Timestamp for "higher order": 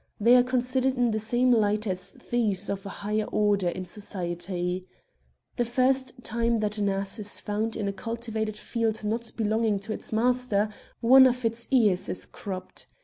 3.05-3.69